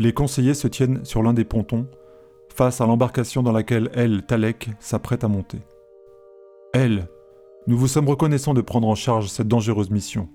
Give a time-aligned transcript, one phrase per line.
[0.00, 1.88] Les conseillers se tiennent sur l'un des pontons,
[2.54, 5.58] face à l'embarcation dans laquelle elle, Talek, s'apprête à monter.
[6.72, 7.08] Elle,
[7.66, 10.28] nous vous sommes reconnaissants de prendre en charge cette dangereuse mission.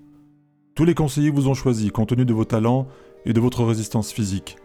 [0.75, 2.89] Tous les conseillers vous ont choisi compte tenu de vos talents
[3.23, 4.57] et de votre résistance physique.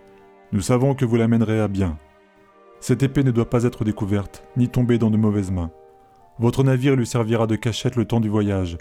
[0.50, 1.96] Nous savons que vous la mènerez à bien.
[2.80, 5.70] Cette épée ne doit pas être découverte, ni tomber dans de mauvaises mains.
[6.40, 8.78] Votre navire lui servira de cachette le temps du voyage,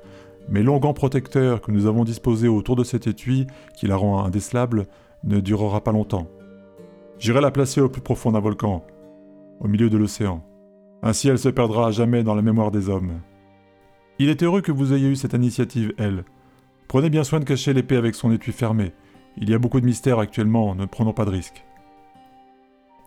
[0.49, 3.45] mais l'onguent protecteur que nous avons disposé autour de cet étui,
[3.75, 4.87] qui la rend indécelable,
[5.23, 6.27] ne durera pas longtemps.
[7.19, 8.85] J'irai la placer au plus profond d'un volcan,
[9.59, 10.43] au milieu de l'océan.
[11.01, 13.21] Ainsi elle se perdra à jamais dans la mémoire des hommes.
[14.19, 16.25] Il est heureux que vous ayez eu cette initiative, elle.
[16.87, 18.93] Prenez bien soin de cacher l'épée avec son étui fermé.
[19.37, 21.65] Il y a beaucoup de mystères actuellement, ne prenons pas de risques.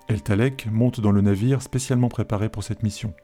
[0.09, 3.15] El Talek monte dans le navire spécialement préparé pour cette mission.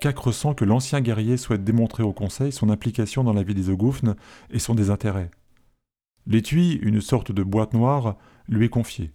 [0.00, 3.70] Kak ressent que l'ancien guerrier souhaite démontrer au Conseil son implication dans la vie des
[3.70, 4.16] Ogoufnes
[4.50, 5.30] et son désintérêt.
[6.26, 8.16] L'étui, une sorte de boîte noire,
[8.48, 9.12] lui est confié.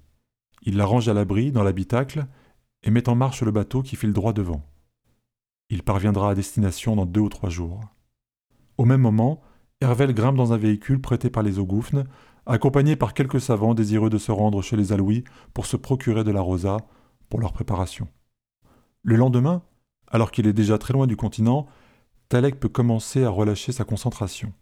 [0.63, 2.27] Il la range à l'abri dans l'habitacle
[2.83, 4.63] et met en marche le bateau qui file droit devant.
[5.69, 7.81] Il parviendra à destination dans deux ou trois jours.
[8.78, 9.41] Au même moment,
[9.81, 12.05] Hervel grimpe dans un véhicule prêté par les Ogoufnes,
[12.45, 16.31] accompagné par quelques savants désireux de se rendre chez les Alouis pour se procurer de
[16.31, 16.78] la rosa
[17.30, 18.08] pour leur préparation.
[19.03, 19.61] Le lendemain,
[20.08, 21.67] alors qu'il est déjà très loin du continent,
[22.30, 24.53] Talek peut commencer à relâcher sa concentration.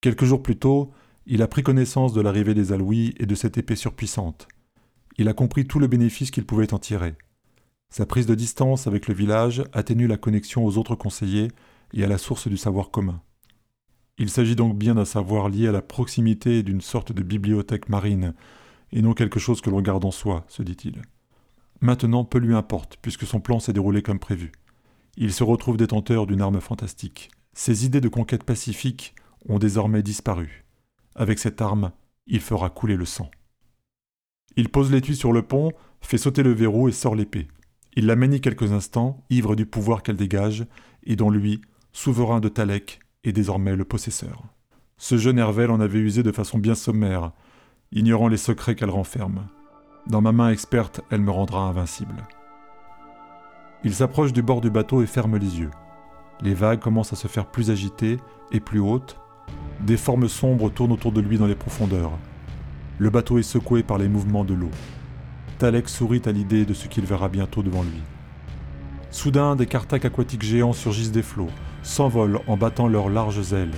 [0.00, 0.92] Quelques jours plus tôt,
[1.30, 4.48] il a pris connaissance de l'arrivée des Alouis et de cette épée surpuissante.
[5.18, 7.16] Il a compris tout le bénéfice qu'il pouvait en tirer.
[7.90, 11.48] Sa prise de distance avec le village atténue la connexion aux autres conseillers
[11.92, 13.20] et à la source du savoir commun.
[14.16, 18.32] Il s'agit donc bien d'un savoir lié à la proximité d'une sorte de bibliothèque marine,
[18.90, 21.02] et non quelque chose que l'on garde en soi, se dit-il.
[21.82, 24.50] Maintenant, peu lui importe, puisque son plan s'est déroulé comme prévu.
[25.18, 27.30] Il se retrouve détenteur d'une arme fantastique.
[27.52, 29.14] Ses idées de conquête pacifique
[29.46, 30.64] ont désormais disparu.
[31.18, 31.90] Avec cette arme,
[32.28, 33.28] il fera couler le sang.
[34.56, 37.48] Il pose l'étui sur le pont, fait sauter le verrou et sort l'épée.
[37.94, 40.64] Il la manie quelques instants, ivre du pouvoir qu'elle dégage,
[41.02, 41.60] et dont lui,
[41.92, 44.44] souverain de Talek, est désormais le possesseur.
[44.96, 47.32] Ce jeune Hervel en avait usé de façon bien sommaire,
[47.90, 49.48] ignorant les secrets qu'elle renferme.
[50.06, 52.28] Dans ma main experte, elle me rendra invincible.
[53.82, 55.70] Il s'approche du bord du bateau et ferme les yeux.
[56.42, 58.18] Les vagues commencent à se faire plus agitées
[58.52, 59.18] et plus hautes.
[59.80, 62.12] Des formes sombres tournent autour de lui dans les profondeurs.
[62.98, 64.70] Le bateau est secoué par les mouvements de l'eau.
[65.58, 68.02] Talek sourit à l'idée de ce qu'il verra bientôt devant lui.
[69.10, 71.50] Soudain, des cartacs aquatiques géants surgissent des flots,
[71.82, 73.74] s'envolent en battant leurs larges ailes.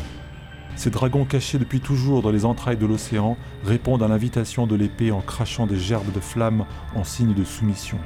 [0.75, 5.13] Ces dragons cachés depuis toujours dans les entrailles de l'océan répondent à l'invitation de l'épée
[5.13, 7.99] en crachant des gerbes de flammes en signe de soumission.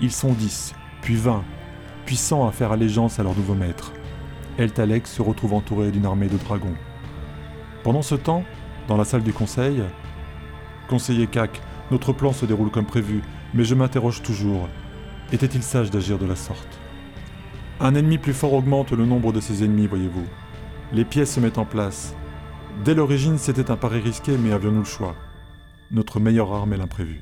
[0.00, 0.72] Ils sont dix,
[1.02, 1.42] puis vingt,
[2.06, 3.92] puissants à faire allégeance à leur nouveau maître.
[4.56, 6.76] El Talek se retrouve entouré d'une armée de dragons.
[7.84, 8.44] Pendant ce temps,
[8.88, 9.82] dans la salle du conseil,
[10.88, 13.20] Conseiller Kak, notre plan se déroule comme prévu,
[13.52, 14.70] mais je m'interroge toujours.
[15.32, 16.80] Était-il sage d'agir de la sorte?
[17.80, 20.24] Un ennemi plus fort augmente le nombre de ses ennemis, voyez-vous.
[20.94, 22.14] Les pièces se mettent en place.
[22.86, 25.14] Dès l'origine, c'était un pari risqué, mais avions-nous le choix?
[25.90, 27.20] Notre meilleure arme est l'imprévu.